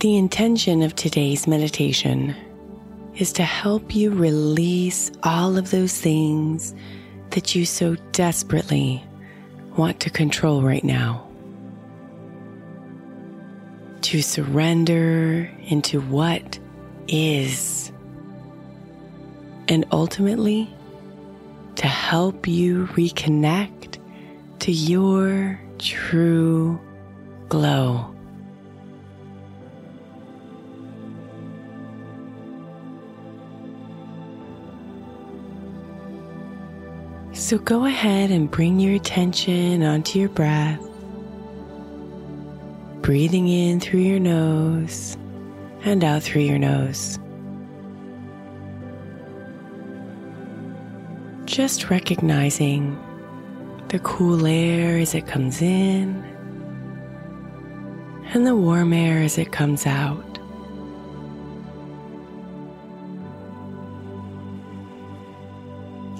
The 0.00 0.16
intention 0.16 0.80
of 0.80 0.94
today's 0.94 1.46
meditation 1.46 2.34
is 3.16 3.34
to 3.34 3.42
help 3.42 3.94
you 3.94 4.10
release 4.10 5.12
all 5.24 5.58
of 5.58 5.70
those 5.70 6.00
things 6.00 6.74
that 7.32 7.54
you 7.54 7.66
so 7.66 7.96
desperately 8.12 9.04
want 9.76 10.00
to 10.00 10.08
control 10.08 10.62
right 10.62 10.82
now. 10.82 11.28
To 14.00 14.22
surrender 14.22 15.50
into 15.64 16.00
what 16.00 16.58
is. 17.06 17.92
And 19.68 19.84
ultimately, 19.92 20.74
to 21.76 21.86
help 21.86 22.48
you 22.48 22.86
reconnect 22.92 23.98
to 24.60 24.72
your 24.72 25.60
true 25.78 26.80
glow. 27.50 28.14
So 37.50 37.58
go 37.58 37.84
ahead 37.84 38.30
and 38.30 38.48
bring 38.48 38.78
your 38.78 38.94
attention 38.94 39.82
onto 39.82 40.20
your 40.20 40.28
breath, 40.28 40.80
breathing 43.02 43.48
in 43.48 43.80
through 43.80 44.02
your 44.02 44.20
nose 44.20 45.16
and 45.82 46.04
out 46.04 46.22
through 46.22 46.42
your 46.42 46.60
nose. 46.60 47.18
Just 51.44 51.90
recognizing 51.90 52.96
the 53.88 53.98
cool 53.98 54.46
air 54.46 54.98
as 54.98 55.16
it 55.16 55.26
comes 55.26 55.60
in 55.60 56.22
and 58.32 58.46
the 58.46 58.54
warm 58.54 58.92
air 58.92 59.24
as 59.24 59.38
it 59.38 59.50
comes 59.50 59.86
out. 59.86 60.29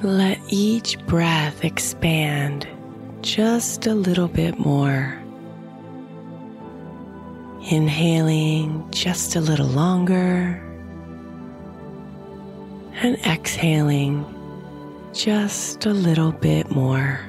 Let 0.03 0.39
each 0.49 0.99
breath 1.07 1.63
expand 1.63 2.67
just 3.21 3.87
a 3.87 3.95
little 3.95 4.29
bit 4.29 4.59
more. 4.59 5.21
Inhaling 7.71 8.91
just 8.93 9.37
a 9.37 9.43
little 9.43 9.67
longer 9.67 10.59
and 13.03 13.19
exhaling 13.27 14.25
just 15.13 15.85
a 15.85 15.93
little 15.93 16.33
bit 16.33 16.71
more. 16.71 17.21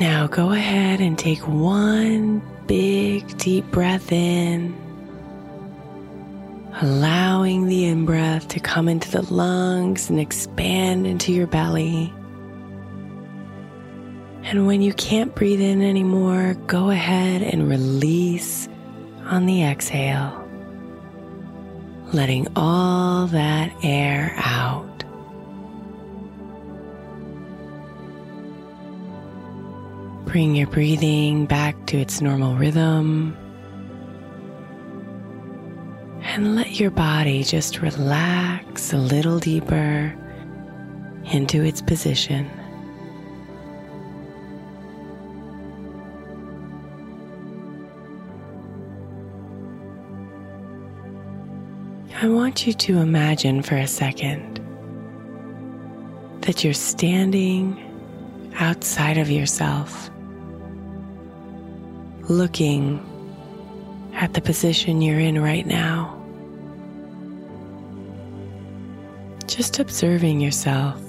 Now 0.00 0.28
go 0.28 0.52
ahead 0.52 1.00
and 1.00 1.18
take 1.18 1.40
one 1.40 2.40
big 2.68 3.36
deep 3.36 3.64
breath 3.72 4.12
in, 4.12 4.76
allowing 6.80 7.66
the 7.66 7.86
in 7.86 8.06
breath 8.06 8.46
to 8.48 8.60
come 8.60 8.88
into 8.88 9.10
the 9.10 9.22
lungs 9.34 10.08
and 10.08 10.20
expand 10.20 11.04
into 11.04 11.32
your 11.32 11.48
belly. 11.48 12.14
And 14.44 14.68
when 14.68 14.82
you 14.82 14.92
can't 14.92 15.34
breathe 15.34 15.60
in 15.60 15.82
anymore, 15.82 16.54
go 16.68 16.90
ahead 16.90 17.42
and 17.42 17.68
release 17.68 18.68
on 19.24 19.46
the 19.46 19.64
exhale, 19.64 20.48
letting 22.12 22.46
all 22.54 23.26
that 23.26 23.72
air 23.82 24.32
out. 24.36 24.87
Bring 30.28 30.54
your 30.54 30.66
breathing 30.66 31.46
back 31.46 31.86
to 31.86 31.96
its 31.96 32.20
normal 32.20 32.54
rhythm. 32.54 33.34
And 36.20 36.54
let 36.54 36.78
your 36.78 36.90
body 36.90 37.42
just 37.42 37.80
relax 37.80 38.92
a 38.92 38.98
little 38.98 39.38
deeper 39.38 40.14
into 41.32 41.64
its 41.64 41.80
position. 41.80 42.46
I 52.20 52.28
want 52.28 52.66
you 52.66 52.74
to 52.74 52.98
imagine 52.98 53.62
for 53.62 53.76
a 53.76 53.86
second 53.86 54.60
that 56.42 56.62
you're 56.62 56.74
standing 56.74 57.82
outside 58.58 59.16
of 59.18 59.30
yourself, 59.30 60.10
looking 62.28 63.04
at 64.14 64.34
the 64.34 64.40
position 64.40 65.00
you're 65.00 65.20
in 65.20 65.40
right 65.40 65.66
now. 65.66 66.14
Just 69.46 69.78
observing 69.78 70.40
yourself. 70.40 71.00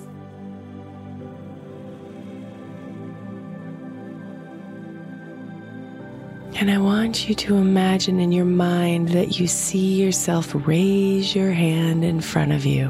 And 6.55 6.69
I 6.69 6.77
want 6.77 7.29
you 7.29 7.35
to 7.35 7.55
imagine 7.55 8.19
in 8.19 8.33
your 8.33 8.45
mind 8.45 9.09
that 9.09 9.39
you 9.39 9.47
see 9.47 10.01
yourself 10.01 10.51
raise 10.53 11.33
your 11.33 11.51
hand 11.51 12.03
in 12.03 12.19
front 12.19 12.51
of 12.51 12.65
you, 12.65 12.89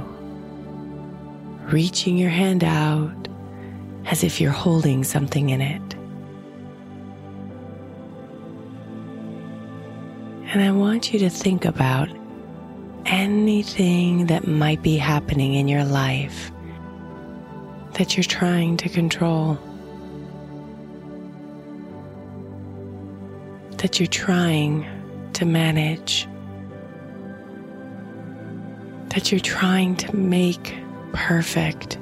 reaching 1.72 2.18
your 2.18 2.32
hand 2.32 2.64
out 2.64 3.28
as 4.08 4.24
if 4.24 4.42
you're 4.42 4.52
holding 4.52 5.04
something 5.04 5.52
in 5.52 5.62
it. 5.62 5.99
And 10.52 10.62
I 10.62 10.72
want 10.72 11.14
you 11.14 11.20
to 11.20 11.30
think 11.30 11.66
about 11.66 12.10
anything 13.06 14.26
that 14.28 14.48
might 14.48 14.82
be 14.82 14.98
happening 14.98 15.56
in 15.56 15.68
your 15.68 15.86
life 15.86 16.52
that 17.94 18.16
you're 18.16 18.24
trying 18.24 18.78
to 18.78 18.90
control. 18.90 19.58
that 23.80 23.98
you're 23.98 24.08
trying 24.08 24.86
to 25.34 25.46
manage, 25.46 26.28
that 29.10 29.32
you're 29.32 29.40
trying 29.40 29.96
to 29.96 30.14
make 30.16 30.76
perfect. 31.14 31.98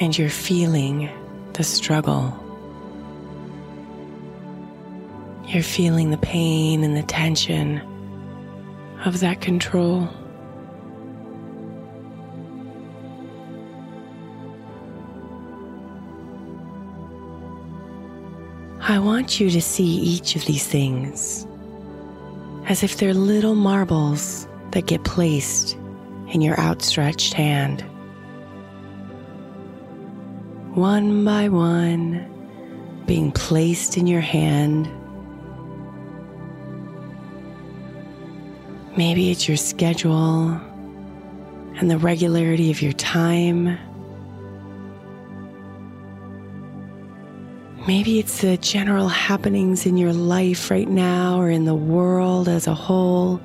And 0.00 0.16
you're 0.16 0.28
feeling 0.28 1.08
the 1.54 1.64
struggle. 1.64 2.47
You're 5.48 5.62
feeling 5.62 6.10
the 6.10 6.18
pain 6.18 6.84
and 6.84 6.94
the 6.94 7.02
tension 7.02 7.80
of 9.06 9.20
that 9.20 9.40
control. 9.40 10.06
I 18.80 18.98
want 18.98 19.40
you 19.40 19.48
to 19.48 19.62
see 19.62 19.86
each 19.86 20.36
of 20.36 20.44
these 20.44 20.66
things 20.66 21.46
as 22.66 22.82
if 22.82 22.98
they're 22.98 23.14
little 23.14 23.54
marbles 23.54 24.46
that 24.72 24.84
get 24.84 25.04
placed 25.04 25.78
in 26.28 26.42
your 26.42 26.60
outstretched 26.60 27.32
hand. 27.32 27.80
One 30.74 31.24
by 31.24 31.48
one, 31.48 32.26
being 33.06 33.32
placed 33.32 33.96
in 33.96 34.06
your 34.06 34.20
hand. 34.20 34.90
Maybe 38.98 39.30
it's 39.30 39.46
your 39.46 39.56
schedule 39.56 40.60
and 41.76 41.88
the 41.88 41.96
regularity 41.98 42.70
of 42.70 42.82
your 42.82 42.92
time 42.92 43.78
Maybe 47.88 48.18
it's 48.18 48.42
the 48.42 48.58
general 48.58 49.08
happenings 49.08 49.86
in 49.86 49.96
your 49.96 50.12
life 50.12 50.70
right 50.70 50.90
now 50.90 51.40
or 51.40 51.48
in 51.48 51.64
the 51.64 51.74
world 51.74 52.46
as 52.46 52.66
a 52.66 52.74
whole 52.74 53.40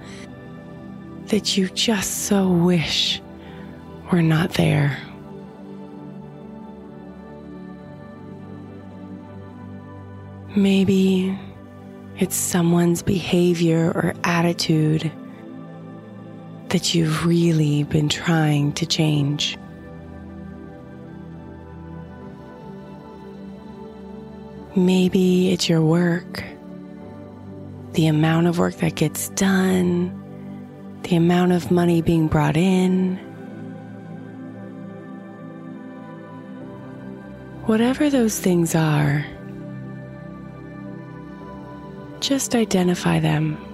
that 1.27 1.55
you 1.55 1.69
just 1.69 2.25
so 2.25 2.49
wish 2.49 3.21
were 4.11 4.21
not 4.21 4.55
there. 4.55 4.99
Maybe 10.57 11.39
it's 12.19 12.35
someone's 12.35 13.01
behavior 13.01 13.93
or 13.95 14.13
attitude 14.25 15.09
that 16.73 16.95
you've 16.95 17.23
really 17.23 17.83
been 17.83 18.09
trying 18.09 18.73
to 18.73 18.83
change. 18.83 19.59
Maybe 24.75 25.53
it's 25.53 25.69
your 25.69 25.83
work, 25.83 26.43
the 27.91 28.07
amount 28.07 28.47
of 28.47 28.57
work 28.57 28.77
that 28.77 28.95
gets 28.95 29.29
done, 29.29 30.19
the 31.03 31.15
amount 31.15 31.51
of 31.51 31.69
money 31.69 32.01
being 32.01 32.27
brought 32.27 32.57
in. 32.57 33.17
Whatever 37.67 38.09
those 38.09 38.39
things 38.39 38.73
are, 38.73 39.23
just 42.19 42.55
identify 42.55 43.19
them. 43.19 43.72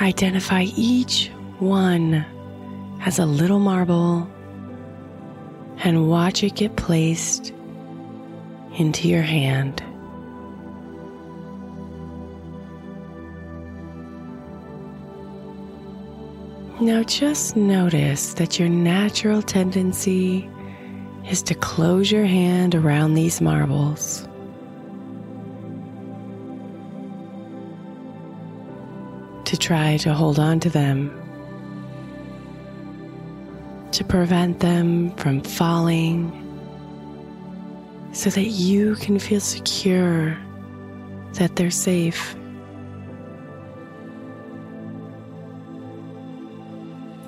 Identify 0.00 0.62
each 0.76 1.30
one 1.58 2.24
as 3.04 3.18
a 3.18 3.26
little 3.26 3.58
marble 3.58 4.26
and 5.84 6.08
watch 6.08 6.42
it 6.42 6.54
get 6.54 6.76
placed 6.76 7.52
into 8.78 9.08
your 9.08 9.22
hand. 9.22 9.82
Now 16.80 17.02
just 17.02 17.56
notice 17.56 18.32
that 18.34 18.58
your 18.58 18.70
natural 18.70 19.42
tendency 19.42 20.48
is 21.28 21.42
to 21.42 21.54
close 21.54 22.10
your 22.10 22.24
hand 22.24 22.74
around 22.74 23.14
these 23.14 23.42
marbles. 23.42 24.26
Try 29.70 29.96
to 29.96 30.12
hold 30.12 30.40
on 30.40 30.58
to 30.58 30.68
them, 30.68 31.08
to 33.92 34.02
prevent 34.02 34.58
them 34.58 35.14
from 35.14 35.40
falling 35.40 36.32
so 38.10 38.30
that 38.30 38.46
you 38.46 38.96
can 38.96 39.16
feel 39.16 39.38
secure 39.38 40.36
that 41.34 41.54
they're 41.54 41.70
safe. 41.70 42.34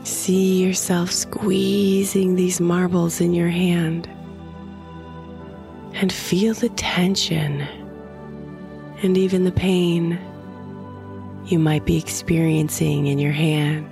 See 0.02 0.64
yourself 0.64 1.12
squeezing 1.12 2.34
these 2.34 2.60
marbles 2.60 3.20
in 3.20 3.34
your 3.34 3.50
hand 3.50 4.10
and 5.94 6.12
feel 6.12 6.54
the 6.54 6.70
tension 6.70 7.60
and 9.04 9.16
even 9.16 9.44
the 9.44 9.52
pain 9.52 10.18
you 11.44 11.58
might 11.58 11.84
be 11.84 11.98
experiencing 11.98 13.06
in 13.06 13.18
your 13.18 13.32
hand, 13.32 13.90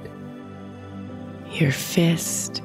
your 1.52 1.72
fist, 1.72 2.62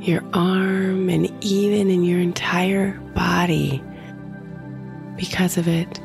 your 0.00 0.22
arm, 0.32 1.08
and 1.08 1.30
even 1.44 1.90
in 1.90 2.04
your 2.04 2.20
entire 2.20 2.92
body 3.14 3.82
because 5.16 5.58
of 5.58 5.68
it. 5.68 6.00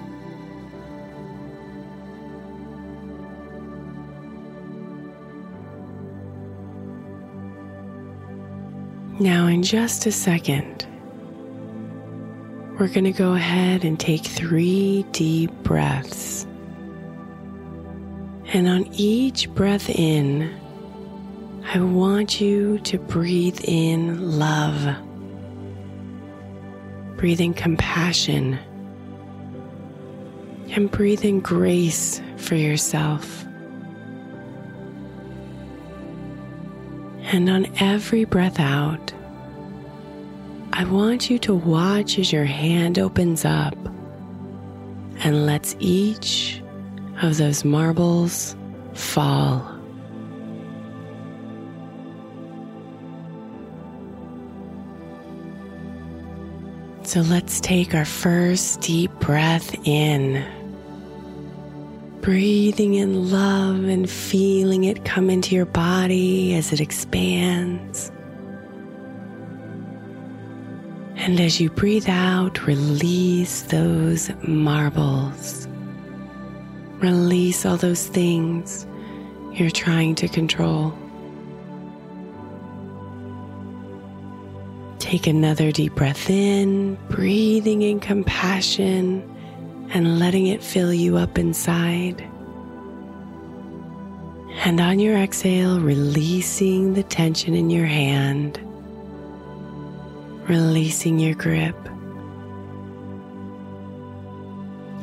Now, 9.17 9.47
in 9.47 9.63
just 9.63 10.05
a 10.05 10.11
second, 10.11 10.85
we're 12.77 12.89
going 12.89 13.05
to 13.05 13.13
go 13.13 13.33
ahead 13.33 13.85
and 13.85 13.97
take 13.97 14.25
three 14.25 15.05
deep 15.13 15.51
breaths. 15.63 16.44
And 18.55 18.69
on 18.69 18.87
each 18.93 19.53
breath 19.53 19.89
in, 19.89 20.49
I 21.73 21.79
want 21.81 22.39
you 22.39 22.79
to 22.79 22.97
breathe 22.97 23.59
in 23.65 24.39
love, 24.39 24.95
breathe 27.17 27.41
in 27.41 27.53
compassion, 27.53 28.57
and 30.69 30.89
breathe 30.89 31.25
in 31.25 31.41
grace 31.41 32.21
for 32.37 32.55
yourself. 32.55 33.43
And 37.23 37.49
on 37.49 37.67
every 37.81 38.23
breath 38.23 38.61
out, 38.61 39.11
I 40.71 40.85
want 40.85 41.29
you 41.29 41.39
to 41.39 41.53
watch 41.53 42.17
as 42.17 42.31
your 42.31 42.45
hand 42.45 42.99
opens 42.99 43.43
up 43.43 43.75
and 45.19 45.45
lets 45.45 45.75
each 45.79 46.61
of 47.21 47.37
those 47.37 47.63
marbles 47.63 48.55
fall. 48.93 49.75
So 57.03 57.21
let's 57.21 57.59
take 57.61 57.93
our 57.93 58.03
first 58.03 58.81
deep 58.81 59.11
breath 59.19 59.75
in. 59.87 60.43
Breathing 62.21 62.95
in 62.95 63.29
love 63.29 63.85
and 63.85 64.09
feeling 64.09 64.85
it 64.85 65.05
come 65.05 65.29
into 65.29 65.53
your 65.53 65.67
body 65.67 66.55
as 66.55 66.73
it 66.73 66.81
expands. 66.81 68.11
And 71.15 71.39
as 71.39 71.61
you 71.61 71.69
breathe 71.69 72.09
out, 72.09 72.65
release 72.65 73.61
those 73.63 74.31
marbles. 74.47 75.64
Release 76.99 77.65
all 77.65 77.77
those 77.77 78.07
things 78.07 78.85
you're 79.53 79.69
trying 79.69 80.15
to 80.15 80.27
control. 80.27 80.97
Take 84.99 85.27
another 85.27 85.71
deep 85.71 85.93
breath 85.95 86.29
in, 86.29 86.95
breathing 87.09 87.83
in 87.83 87.99
compassion 87.99 89.23
and 89.91 90.19
letting 90.19 90.47
it 90.47 90.63
fill 90.63 90.93
you 90.93 91.17
up 91.17 91.37
inside. 91.37 92.21
And 94.63 94.81
on 94.81 94.99
your 94.99 95.15
exhale, 95.15 95.79
releasing 95.79 96.95
the 96.95 97.03
tension 97.03 97.53
in 97.53 97.69
your 97.69 97.85
hand, 97.85 98.59
releasing 100.49 101.19
your 101.19 101.35
grip. 101.35 101.75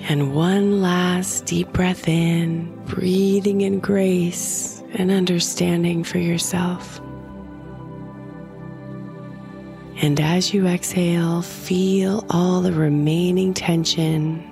And 0.09 0.35
one 0.35 0.83
last 0.83 1.47
deep 1.47 1.73
breath 1.73 2.09
in, 2.09 2.75
breathing 2.87 3.61
in 3.61 3.79
grace 3.79 4.83
and 4.95 5.11
understanding 5.11 6.05
for 6.05 6.19
yourself. 6.19 7.01
And 10.03 10.19
as 10.21 10.53
you 10.53 10.67
exhale, 10.67 11.43
feel 11.43 12.27
all 12.31 12.61
the 12.61 12.73
remaining 12.73 13.55
tension 13.55 14.43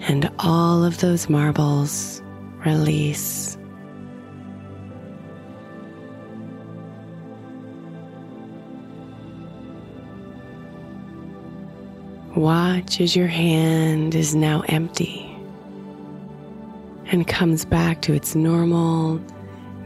and 0.00 0.28
all 0.40 0.84
of 0.84 0.98
those 0.98 1.28
marbles 1.28 2.20
release. 2.66 3.51
Watch 12.36 12.98
as 13.00 13.14
your 13.14 13.26
hand 13.26 14.14
is 14.14 14.34
now 14.34 14.62
empty 14.68 15.28
and 17.06 17.28
comes 17.28 17.66
back 17.66 18.00
to 18.02 18.14
its 18.14 18.34
normal, 18.34 19.20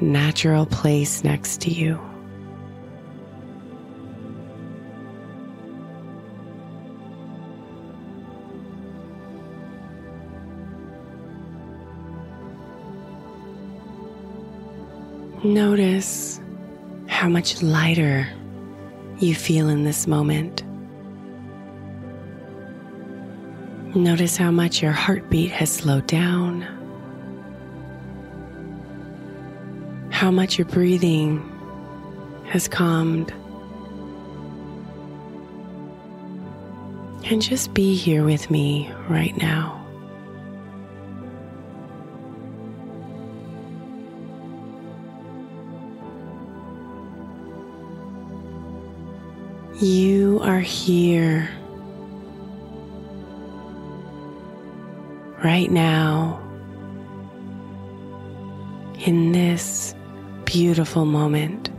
natural 0.01 0.65
place 0.65 1.25
next 1.25 1.61
to 1.63 1.71
you. 1.71 2.01
Notice 15.43 16.41
how 17.09 17.29
much 17.29 17.61
lighter 17.61 18.29
you 19.19 19.35
feel 19.35 19.69
in 19.69 19.85
this 19.85 20.07
moment. 20.07 20.66
Notice 23.97 24.37
how 24.37 24.51
much 24.51 24.83
your 24.83 24.93
heartbeat 24.93 25.51
has 25.53 25.73
slowed 25.73 26.07
down, 26.07 26.61
how 30.11 30.31
much 30.31 30.59
your 30.59 30.67
breathing 30.67 31.41
has 32.45 32.69
calmed. 32.69 33.33
And 37.25 37.41
just 37.41 37.73
be 37.73 37.97
here 37.97 38.23
with 38.23 38.51
me 38.51 38.93
right 39.09 39.35
now. 39.39 39.83
You 49.81 50.39
are 50.43 50.61
here 50.61 51.49
right 55.47 55.71
now 55.71 56.41
in 59.07 59.31
this 59.31 59.95
beautiful 60.45 61.05
moment. 61.05 61.71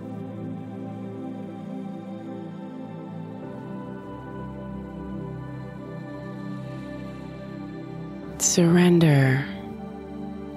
Surrender 8.41 9.45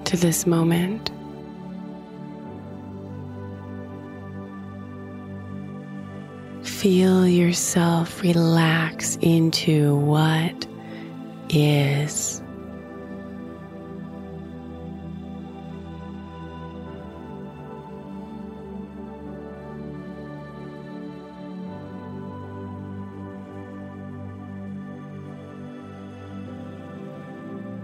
to 0.05 0.15
this 0.15 0.47
moment. 0.47 1.11
Feel 6.63 7.27
yourself 7.27 8.21
relax 8.21 9.17
into 9.17 9.97
what 9.97 10.65
is. 11.49 12.40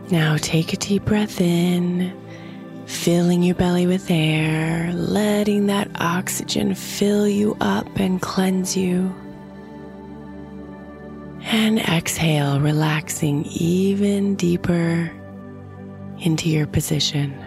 Now 0.09 0.37
take 0.37 0.71
a 0.71 0.77
deep 0.77 1.03
breath 1.03 1.41
in 1.41 2.13
filling 2.85 3.43
your 3.43 3.55
belly 3.55 3.85
with 3.85 4.09
air, 4.09 4.93
letting 4.93 5.65
that 5.65 5.89
oxygen 5.99 6.73
fill 6.73 7.27
you 7.27 7.57
up 7.59 7.99
and 7.99 8.21
cleanse 8.21 8.77
you. 8.77 9.13
And 11.41 11.79
exhale, 11.79 12.61
relaxing 12.61 13.45
even 13.47 14.35
deeper 14.35 15.11
into 16.19 16.49
your 16.49 16.67
position. 16.67 17.37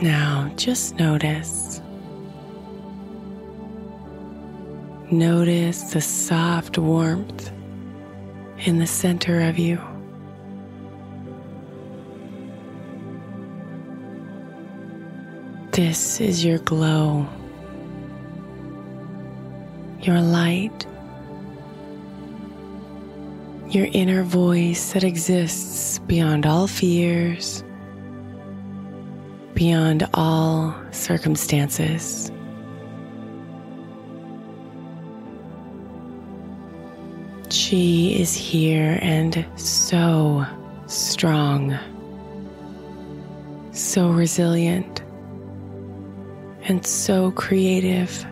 Now, 0.00 0.52
just 0.56 0.94
notice 0.94 1.82
Notice 5.12 5.92
the 5.92 6.00
soft 6.00 6.78
warmth 6.78 7.50
in 8.60 8.78
the 8.78 8.86
center 8.86 9.40
of 9.40 9.58
you. 9.58 9.80
This 15.72 16.20
is 16.20 16.44
your 16.44 16.58
glow, 16.58 17.26
your 20.02 20.20
light, 20.20 20.86
your 23.68 23.88
inner 23.92 24.22
voice 24.22 24.92
that 24.92 25.02
exists 25.02 25.98
beyond 25.98 26.46
all 26.46 26.68
fears, 26.68 27.64
beyond 29.54 30.08
all 30.14 30.72
circumstances. 30.92 32.30
She 37.70 38.20
is 38.20 38.34
here 38.34 38.98
and 39.00 39.46
so 39.54 40.44
strong, 40.86 41.78
so 43.70 44.08
resilient, 44.08 45.00
and 46.64 46.84
so 46.84 47.30
creative. 47.30 48.26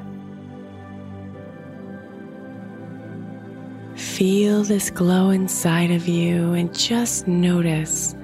Feel 3.95 4.65
this 4.65 4.91
glow 4.91 5.31
inside 5.31 5.93
of 5.93 6.09
you 6.09 6.55
and 6.55 6.77
just 6.77 7.29
notice 7.29 8.17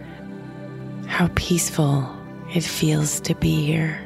how 1.07 1.31
peaceful 1.37 2.13
it 2.57 2.65
feels 2.65 3.21
to 3.21 3.37
be 3.37 3.65
here. 3.65 4.01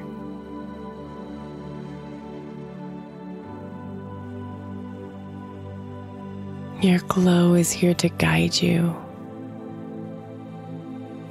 Your 6.80 7.00
glow 7.00 7.54
is 7.54 7.72
here 7.72 7.94
to 7.94 8.08
guide 8.08 8.62
you 8.62 8.94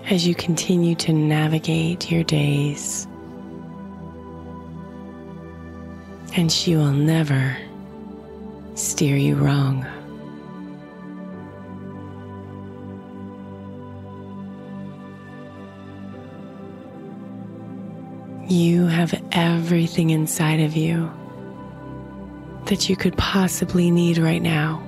as 0.09 0.27
you 0.27 0.35
continue 0.35 0.93
to 0.95 1.13
navigate 1.13 2.11
your 2.11 2.25
days. 2.25 3.07
And 6.35 6.51
she 6.51 6.75
will 6.75 6.91
never 6.91 7.55
steer 8.75 9.15
you 9.15 9.35
wrong. 9.35 9.85
You 18.49 18.87
have 18.87 19.17
everything 19.31 20.09
inside 20.09 20.59
of 20.59 20.75
you 20.75 21.09
that 22.65 22.89
you 22.89 22.97
could 22.97 23.17
possibly 23.17 23.91
need 23.91 24.17
right 24.17 24.41
now. 24.41 24.83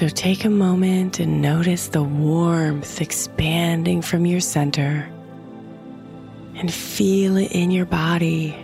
So 0.00 0.08
take 0.08 0.46
a 0.46 0.48
moment 0.48 1.20
and 1.20 1.42
notice 1.42 1.88
the 1.88 2.02
warmth 2.02 3.02
expanding 3.02 4.00
from 4.00 4.24
your 4.24 4.40
center 4.40 5.06
and 6.54 6.72
feel 6.72 7.36
it 7.36 7.52
in 7.52 7.70
your 7.70 7.84
body, 7.84 8.56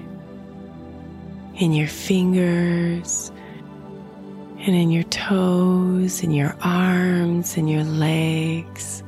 in 1.56 1.74
your 1.74 1.88
fingers, 1.88 3.30
and 4.60 4.74
in 4.74 4.90
your 4.90 5.02
toes, 5.02 6.22
in 6.22 6.30
your 6.30 6.56
arms, 6.62 7.58
and 7.58 7.68
your 7.68 7.84
legs. 7.84 9.02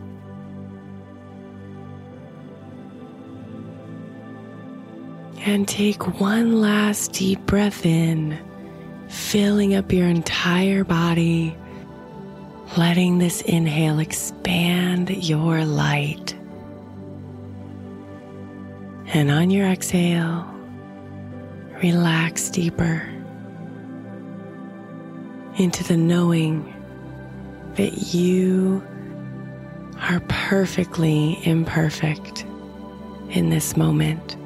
And 5.47 5.66
take 5.66 6.20
one 6.20 6.61
last 6.61 7.14
deep 7.14 7.40
breath 7.47 7.87
in, 7.87 8.38
filling 9.08 9.75
up 9.75 9.90
your 9.90 10.08
entire 10.08 10.85
body, 10.85 11.56
letting 12.77 13.19
this 13.19 13.41
inhale 13.43 13.99
expand 13.99 15.11
your 15.11 15.65
light. 15.65 16.35
And 19.15 19.31
on 19.31 19.51
your 19.51 19.67
exhale, 19.67 20.47
relax 21.83 22.51
deeper 22.51 23.09
into 25.57 25.83
the 25.85 25.97
knowing 25.97 26.75
that 27.75 28.15
you 28.15 28.83
are 30.01 30.21
perfectly 30.29 31.39
imperfect 31.45 32.45
in 33.31 33.51
this 33.51 33.77
moment. 33.77 34.38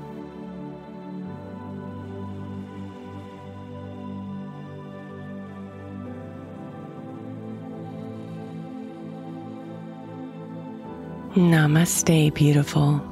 Namaste, 11.52 12.32
beautiful. 12.32 13.11